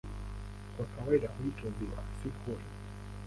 Kwa 0.77 0.85
kawaida 0.85 1.27
huitwa 1.29 1.69
"ziwa", 1.79 1.99
si 2.21 2.29
"hori". 2.45 2.63